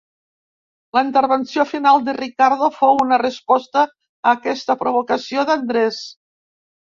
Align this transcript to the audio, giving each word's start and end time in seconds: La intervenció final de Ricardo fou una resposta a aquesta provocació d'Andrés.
La 0.97 1.01
intervenció 1.07 1.65
final 1.73 1.99
de 2.07 2.15
Ricardo 2.17 2.69
fou 2.77 2.97
una 3.05 3.19
resposta 3.23 3.83
a 3.83 4.33
aquesta 4.39 4.77
provocació 4.83 5.45
d'Andrés. 5.51 6.01